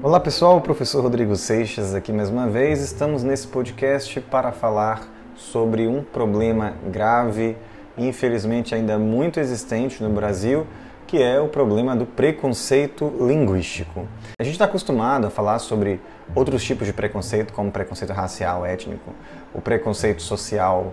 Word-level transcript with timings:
Olá 0.00 0.20
pessoal, 0.20 0.60
professor 0.60 1.02
Rodrigo 1.02 1.34
Seixas 1.34 1.92
aqui 1.92 2.12
mais 2.12 2.30
uma 2.30 2.46
vez. 2.46 2.80
Estamos 2.80 3.24
nesse 3.24 3.48
podcast 3.48 4.20
para 4.20 4.52
falar 4.52 5.02
sobre 5.34 5.88
um 5.88 6.04
problema 6.04 6.74
grave 6.86 7.56
infelizmente 7.98 8.76
ainda 8.76 8.96
muito 8.96 9.40
existente 9.40 10.00
no 10.00 10.08
Brasil, 10.08 10.68
que 11.04 11.20
é 11.20 11.40
o 11.40 11.48
problema 11.48 11.96
do 11.96 12.06
preconceito 12.06 13.12
linguístico. 13.20 14.06
A 14.38 14.44
gente 14.44 14.52
está 14.52 14.66
acostumado 14.66 15.26
a 15.26 15.30
falar 15.30 15.58
sobre 15.58 16.00
outros 16.32 16.62
tipos 16.62 16.86
de 16.86 16.92
preconceito, 16.92 17.52
como 17.52 17.72
preconceito 17.72 18.12
racial, 18.12 18.64
étnico, 18.64 19.12
o 19.52 19.60
preconceito 19.60 20.22
social, 20.22 20.92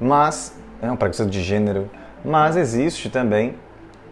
mas 0.00 0.58
é 0.80 0.90
um 0.90 0.96
preconceito 0.96 1.28
de 1.28 1.42
gênero, 1.42 1.90
mas 2.24 2.56
existe 2.56 3.10
também 3.10 3.56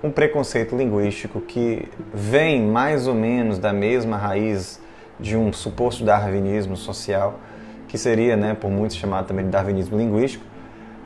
um 0.03 0.11
preconceito 0.11 0.77
linguístico 0.77 1.41
que 1.41 1.89
vem 2.13 2.63
mais 2.63 3.07
ou 3.07 3.15
menos 3.15 3.59
da 3.59 3.73
mesma 3.73 4.17
raiz 4.17 4.81
de 5.19 5.37
um 5.37 5.53
suposto 5.53 6.05
darwinismo 6.05 6.77
social, 6.77 7.41
que 7.89 7.97
seria, 7.97 8.37
né, 8.37 8.55
por 8.55 8.71
muitos 8.71 8.97
chamado 8.97 9.27
também 9.27 9.45
de 9.45 9.51
darwinismo 9.51 9.97
linguístico, 9.97 10.45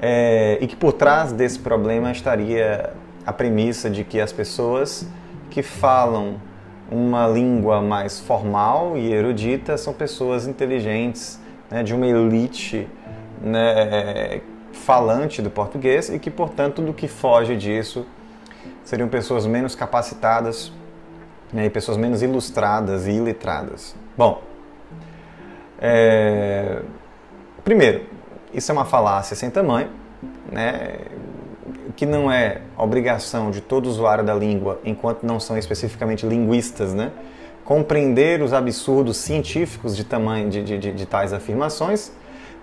é, 0.03 0.59
e 0.61 0.67
que 0.67 0.75
por 0.75 0.93
trás 0.93 1.33
desse 1.33 1.59
problema 1.59 2.11
estaria 2.11 2.93
a 3.25 3.33
premissa 3.33 3.89
de 3.89 4.03
que 4.03 4.21
as 4.21 4.33
pessoas 4.33 5.07
que 5.51 5.63
falam 5.63 6.41
uma 6.91 7.29
língua 7.29 7.81
mais 7.81 8.19
formal 8.19 8.97
e 8.97 9.13
erudita 9.13 9.77
são 9.77 9.93
pessoas 9.93 10.47
inteligentes, 10.47 11.41
né, 11.71 11.83
de 11.83 11.95
uma 11.95 12.07
elite 12.07 12.89
né, 13.41 14.41
falante 14.73 15.41
do 15.41 15.51
português 15.51 16.09
e 16.09 16.19
que, 16.19 16.31
portanto, 16.31 16.77
tudo 16.77 16.93
que 16.93 17.07
foge 17.07 17.57
disso 17.57 18.05
seriam 18.85 19.09
pessoas 19.09 19.47
menos 19.47 19.75
capacitadas 19.75 20.73
né, 21.53 21.67
e 21.67 21.71
pessoas 21.71 21.97
menos 21.97 22.23
ilustradas 22.23 23.07
e 23.07 23.13
iletradas. 23.13 23.95
Bom, 24.17 24.43
é... 25.81 26.83
primeiro, 27.65 28.07
isso 28.53 28.71
é 28.71 28.73
uma 28.73 28.85
falácia 28.85 29.37
sem 29.37 29.51
tamanho, 29.51 29.91
né, 30.51 30.99
que 31.97 32.07
não 32.07 32.31
é 32.31 32.63
obrigação 32.77 33.51
de 33.51 33.61
todo 33.61 33.87
usuário 33.87 34.25
da 34.25 34.35
língua, 34.35 34.81
enquanto 34.85 35.23
não 35.25 35.39
são 35.39 35.57
especificamente 35.57 36.27
linguistas, 36.27 36.95
né, 36.95 37.13
compreender 37.65 38.43
os 38.43 38.53
absurdos 38.53 39.17
científicos 39.17 39.97
de 39.97 40.05
tamanho 40.05 40.51
de, 40.51 40.63
de, 40.63 40.79
de, 40.79 40.93
de 40.93 41.07
tais 41.07 41.33
afirmações, 41.33 42.13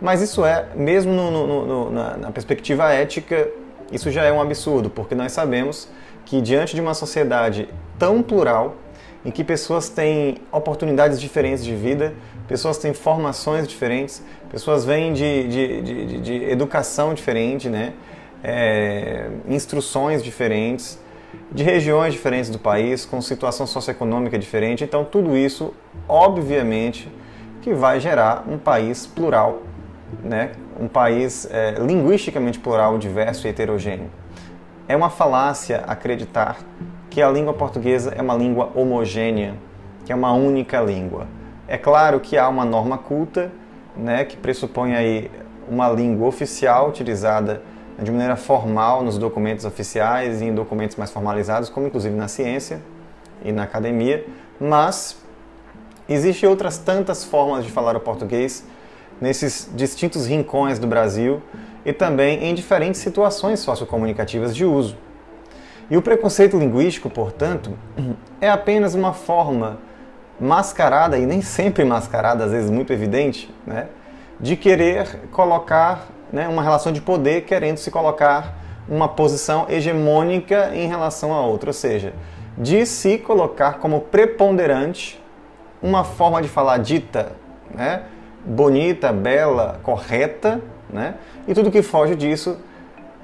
mas 0.02 0.22
isso 0.22 0.46
é, 0.46 0.68
mesmo 0.76 1.12
no, 1.14 1.32
no, 1.32 1.66
no, 1.66 1.92
na, 1.92 2.18
na 2.18 2.32
perspectiva 2.32 2.92
ética, 2.92 3.50
isso 3.92 4.12
já 4.12 4.24
é 4.24 4.32
um 4.32 4.42
absurdo, 4.42 4.90
porque 4.90 5.16
nós 5.16 5.32
sabemos 5.32 5.90
que 6.28 6.42
diante 6.42 6.76
de 6.76 6.82
uma 6.82 6.94
sociedade 6.94 7.70
tão 7.98 8.22
plural, 8.22 8.76
em 9.26 9.32
que 9.32 9.46
pessoas 9.46 9.88
têm 9.88 10.38
oportunidades 10.52 11.22
diferentes 11.22 11.64
de 11.64 11.74
vida, 11.74 12.14
pessoas 12.50 12.78
têm 12.78 12.94
formações 12.94 13.66
diferentes, 13.66 14.22
pessoas 14.50 14.84
vêm 14.84 15.14
de, 15.14 15.48
de, 15.48 15.82
de, 15.82 16.22
de 16.22 16.44
educação 16.50 17.14
diferente, 17.14 17.70
né? 17.70 17.94
É, 18.44 19.30
instruções 19.48 20.22
diferentes, 20.22 21.00
de 21.50 21.64
regiões 21.64 22.14
diferentes 22.14 22.50
do 22.50 22.60
país, 22.60 23.06
com 23.06 23.22
situação 23.22 23.66
socioeconômica 23.66 24.38
diferente. 24.38 24.84
Então, 24.84 25.06
tudo 25.06 25.36
isso, 25.36 25.74
obviamente, 26.10 27.10
que 27.62 27.74
vai 27.74 28.02
gerar 28.02 28.46
um 28.48 28.58
país 28.58 29.08
plural, 29.08 29.64
né? 30.22 30.52
um 30.80 30.90
país 30.90 31.48
é, 31.50 31.76
linguisticamente 31.80 32.60
plural, 32.60 32.98
diverso 32.98 33.48
e 33.48 33.50
heterogêneo. 33.50 34.10
É 34.90 34.96
uma 34.96 35.10
falácia 35.10 35.84
acreditar 35.86 36.60
que 37.10 37.22
a 37.22 37.30
língua 37.30 37.54
portuguesa 37.54 38.14
é 38.16 38.22
uma 38.22 38.36
língua 38.36 38.72
homogênea, 38.74 39.56
que 40.06 40.14
é 40.14 40.16
uma 40.16 40.32
única 40.32 40.80
língua. 40.80 41.28
É 41.68 41.78
claro 41.78 42.22
que 42.22 42.38
há 42.38 42.48
uma 42.48 42.64
norma 42.64 42.98
culta, 42.98 43.52
né, 43.98 44.24
que 44.24 44.38
pressupõe 44.38 44.96
aí 44.96 45.30
uma 45.68 45.90
língua 45.90 46.26
oficial 46.26 46.88
utilizada 46.88 47.62
de 48.02 48.10
maneira 48.10 48.38
formal 48.38 49.04
nos 49.04 49.18
documentos 49.18 49.66
oficiais 49.66 50.42
e 50.42 50.46
em 50.46 50.56
documentos 50.56 50.96
mais 50.96 51.12
formalizados, 51.12 51.68
como 51.68 51.88
inclusive 51.88 52.16
na 52.16 52.30
ciência 52.30 52.80
e 53.44 53.52
na 53.52 53.64
academia, 53.64 54.26
mas 54.58 55.18
existem 56.08 56.48
outras 56.48 56.78
tantas 56.78 57.26
formas 57.26 57.66
de 57.66 57.72
falar 57.72 57.98
o 57.98 58.00
português 58.00 58.64
nesses 59.20 59.70
distintos 59.76 60.28
rincões 60.28 60.80
do 60.80 60.88
Brasil 60.88 61.42
e 61.88 61.94
também 61.94 62.44
em 62.44 62.54
diferentes 62.54 63.00
situações 63.00 63.62
sociocomunicativas 63.62 64.54
de 64.54 64.66
uso. 64.66 64.98
E 65.90 65.96
o 65.96 66.02
preconceito 66.02 66.58
linguístico, 66.60 67.10
portanto, 67.10 67.80
é 68.42 68.50
apenas 68.50 68.94
uma 68.94 69.14
forma 69.14 69.80
mascarada, 70.38 71.18
e 71.18 71.26
nem 71.26 71.42
sempre 71.42 71.86
mascarada, 71.86 72.44
às 72.44 72.52
vezes 72.52 72.70
muito 72.70 72.92
evidente, 72.92 73.50
né, 73.66 73.88
de 74.38 74.58
querer 74.58 75.30
colocar 75.32 76.10
né, 76.32 76.46
uma 76.50 76.62
relação 76.62 76.92
de 76.92 77.00
poder, 77.00 77.46
querendo 77.46 77.78
se 77.78 77.90
colocar 77.90 78.56
uma 78.90 79.08
posição 79.08 79.66
hegemônica 79.70 80.72
em 80.76 80.90
relação 80.90 81.34
a 81.34 81.40
outra, 81.40 81.70
ou 81.70 81.74
seja, 81.74 82.14
de 82.58 82.86
se 82.86 83.18
colocar 83.18 83.76
como 83.76 84.02
preponderante 84.02 85.24
uma 85.82 86.04
forma 86.04 86.42
de 86.42 86.50
falar 86.50 86.80
dita, 86.80 87.32
né, 87.74 88.04
bonita, 88.48 89.12
bela, 89.12 89.80
correta, 89.84 90.62
né? 90.90 91.16
E 91.48 91.54
tudo 91.54 91.70
que 91.70 91.82
foge 91.82 92.16
disso 92.16 92.58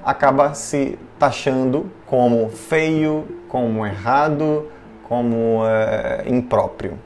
acaba 0.04 0.52
se 0.52 0.98
taxando 1.18 1.90
como 2.06 2.50
feio, 2.50 3.26
como 3.48 3.86
errado, 3.86 4.68
como 5.08 5.62
é, 5.66 6.24
impróprio. 6.26 6.98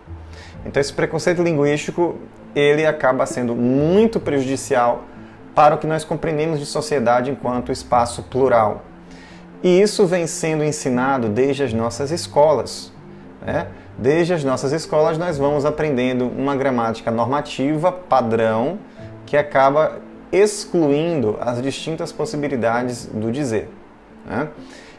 Então 0.67 0.81
esse 0.81 0.93
preconceito 0.93 1.43
linguístico 1.43 2.17
ele 2.55 2.85
acaba 2.85 3.25
sendo 3.25 3.55
muito 3.55 4.19
prejudicial 4.19 5.05
para 5.55 5.77
o 5.77 5.79
que 5.79 5.87
nós 5.87 6.05
compreendemos 6.05 6.59
de 6.59 6.67
sociedade 6.67 7.31
enquanto 7.31 7.71
espaço 7.71 8.25
plural. 8.25 8.83
E 9.63 9.81
isso 9.81 10.07
vem 10.07 10.27
sendo 10.27 10.65
ensinado 10.65 11.29
desde 11.29 11.63
as 11.63 11.73
nossas 11.73 12.11
escolas. 12.11 12.93
Né? 13.45 13.69
Desde 13.99 14.33
as 14.33 14.45
nossas 14.45 14.71
escolas 14.71 15.19
nós 15.19 15.39
vamos 15.39 15.65
aprendendo 15.65 16.29
uma 16.29 16.55
gramática 16.55 17.11
normativa, 17.11 17.91
padrão, 17.91 18.79
que 19.27 19.37
acaba 19.37 19.99
excluindo 20.31 21.37
as 21.41 21.61
distintas 21.61 22.13
possibilidades 22.13 23.07
do 23.07 23.33
dizer. 23.33 23.69
Né? 24.25 24.49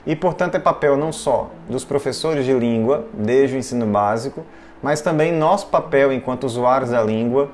E, 0.06 0.18
portanto, 0.18 0.56
é 0.56 0.60
papel 0.60 0.98
não 0.98 1.14
só 1.14 1.50
dos 1.70 1.86
professores 1.86 2.46
de 2.46 2.54
língua, 2.54 3.06
desde 3.14 3.56
o 3.56 3.60
ensino 3.60 3.86
básico, 3.86 4.46
mas 4.84 5.00
também 5.00 5.32
nosso 5.32 5.68
papel 5.68 6.12
enquanto 6.12 6.44
usuários 6.44 6.90
da 6.90 7.02
língua 7.02 7.50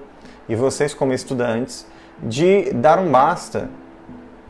e 0.49 0.55
vocês 0.55 0.95
como 0.95 1.13
estudantes, 1.13 1.85
de 2.23 2.71
dar 2.73 2.97
um 2.97 3.11
basta 3.11 3.69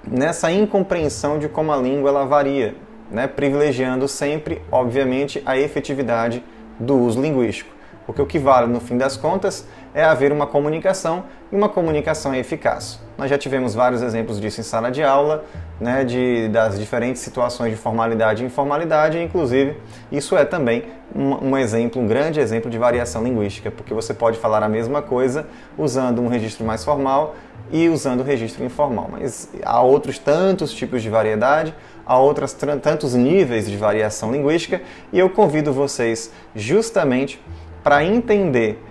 nessa 0.07 0.49
incompreensão 0.49 1.39
de 1.39 1.49
como 1.49 1.73
a 1.73 1.77
língua 1.77 2.09
ela 2.09 2.25
varia, 2.25 2.73
né? 3.11 3.27
privilegiando 3.27 4.07
sempre, 4.07 4.61
obviamente, 4.71 5.43
a 5.45 5.57
efetividade 5.57 6.41
do 6.79 6.95
uso 6.95 7.21
linguístico. 7.21 7.74
Porque 8.05 8.21
o 8.21 8.25
que 8.25 8.37
vale, 8.37 8.67
no 8.67 8.79
fim 8.79 8.97
das 8.97 9.17
contas, 9.17 9.67
é 9.93 10.03
haver 10.03 10.31
uma 10.31 10.45
comunicação 10.45 11.23
e 11.51 11.55
uma 11.55 11.69
comunicação 11.69 12.35
eficaz. 12.35 12.99
Nós 13.17 13.29
já 13.29 13.37
tivemos 13.37 13.73
vários 13.73 14.01
exemplos 14.01 14.39
disso 14.39 14.59
em 14.59 14.63
sala 14.63 14.91
de 14.91 15.01
aula, 15.01 15.45
né, 15.79 16.03
de, 16.03 16.49
das 16.49 16.77
diferentes 16.77 17.21
situações 17.21 17.71
de 17.71 17.77
formalidade 17.77 18.43
e 18.43 18.45
informalidade, 18.45 19.21
inclusive 19.21 19.77
isso 20.11 20.35
é 20.35 20.43
também 20.43 20.83
um, 21.15 21.49
um, 21.49 21.57
exemplo, 21.57 22.01
um 22.01 22.07
grande 22.07 22.39
exemplo 22.39 22.69
de 22.69 22.77
variação 22.77 23.23
linguística, 23.23 23.71
porque 23.71 23.93
você 23.93 24.13
pode 24.13 24.37
falar 24.37 24.61
a 24.63 24.69
mesma 24.69 25.01
coisa 25.01 25.47
usando 25.77 26.21
um 26.21 26.27
registro 26.27 26.65
mais 26.65 26.83
formal 26.83 27.35
e 27.71 27.87
usando 27.87 28.19
o 28.19 28.23
registro 28.23 28.63
informal. 28.65 29.09
Mas 29.11 29.49
há 29.63 29.81
outros 29.81 30.19
tantos 30.19 30.73
tipos 30.73 31.01
de 31.01 31.09
variedade, 31.09 31.73
há 32.05 32.17
outros 32.17 32.53
tantos 32.53 33.15
níveis 33.15 33.69
de 33.69 33.77
variação 33.77 34.31
linguística, 34.31 34.81
e 35.11 35.19
eu 35.19 35.29
convido 35.29 35.71
vocês 35.71 36.31
justamente 36.53 37.41
para 37.85 38.03
entender 38.03 38.83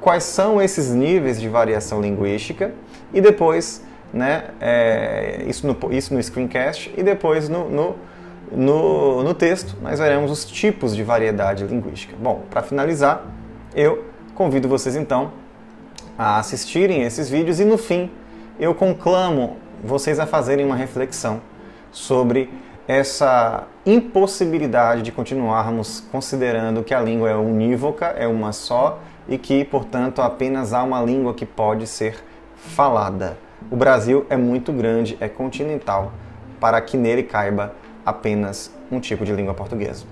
quais 0.00 0.24
são 0.24 0.62
esses 0.62 0.94
níveis 0.94 1.38
de 1.38 1.46
variação 1.46 2.00
linguística 2.00 2.72
e 3.12 3.20
depois, 3.20 3.84
né, 4.14 4.44
é, 4.58 5.44
isso, 5.46 5.66
no, 5.66 5.76
isso 5.92 6.14
no 6.14 6.22
screencast 6.22 6.90
e 6.96 7.02
depois 7.02 7.50
no, 7.50 7.68
no, 7.68 7.96
no, 8.50 9.22
no 9.22 9.34
texto 9.34 9.76
nós 9.82 9.98
veremos 9.98 10.30
os 10.30 10.46
tipos 10.46 10.96
de 10.96 11.02
variedade 11.02 11.64
linguística. 11.64 12.16
Bom, 12.18 12.44
para 12.48 12.62
finalizar, 12.62 13.26
eu 13.74 14.06
convido 14.34 14.66
vocês 14.66 14.96
então 14.96 15.32
a 16.16 16.38
assistirem 16.38 17.02
esses 17.02 17.28
vídeos 17.28 17.60
e 17.60 17.64
no 17.66 17.76
fim 17.76 18.10
eu 18.58 18.74
conclamo 18.74 19.58
vocês 19.84 20.18
a 20.18 20.24
fazerem 20.24 20.64
uma 20.64 20.76
reflexão 20.76 21.42
sobre 21.92 22.48
essa 22.90 23.68
impossibilidade 23.86 25.02
de 25.02 25.12
continuarmos 25.12 26.02
considerando 26.10 26.82
que 26.82 26.92
a 26.92 27.00
língua 27.00 27.30
é 27.30 27.36
unívoca, 27.36 28.06
é 28.06 28.26
uma 28.26 28.52
só 28.52 28.98
e 29.28 29.38
que, 29.38 29.64
portanto, 29.64 30.20
apenas 30.20 30.72
há 30.72 30.82
uma 30.82 31.00
língua 31.00 31.32
que 31.32 31.46
pode 31.46 31.86
ser 31.86 32.16
falada. 32.56 33.38
O 33.70 33.76
Brasil 33.76 34.26
é 34.28 34.36
muito 34.36 34.72
grande, 34.72 35.16
é 35.20 35.28
continental, 35.28 36.12
para 36.58 36.80
que 36.80 36.96
nele 36.96 37.22
caiba 37.22 37.76
apenas 38.04 38.74
um 38.90 38.98
tipo 38.98 39.24
de 39.24 39.32
língua 39.34 39.54
portuguesa. 39.54 40.04